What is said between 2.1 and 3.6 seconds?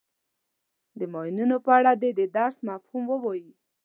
د درس مفهوم ووایي.